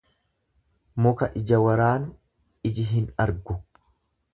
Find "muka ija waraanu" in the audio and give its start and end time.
1.05-2.11